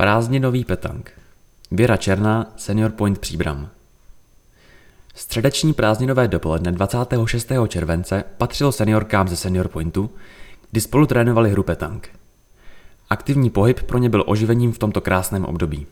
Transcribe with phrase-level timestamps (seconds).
[0.00, 1.10] Prázdninový petang.
[1.70, 3.68] Věra Černá, Senior Point Příbram.
[5.14, 7.52] Středeční prázdninové dopoledne 26.
[7.68, 10.10] července patřilo seniorkám ze Senior Pointu,
[10.70, 12.08] kdy spolu trénovali hru petang.
[13.10, 15.86] Aktivní pohyb pro ně byl oživením v tomto krásném období.